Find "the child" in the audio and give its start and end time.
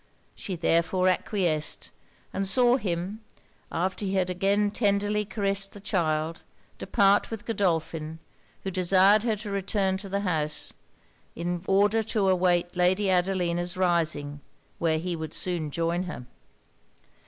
5.73-6.41